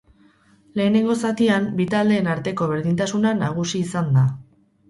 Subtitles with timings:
[0.79, 4.27] Lehenengo zatian bi taldeen arteko berdintasuna nagusi izan da.